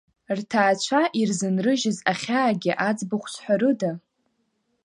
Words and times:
Рҭаацәа 0.37 1.01
ирзынрыжьыз 1.19 1.97
ахьаагьы 2.11 2.73
аӡбахә 2.87 3.27
зҳәарыда? 3.33 3.91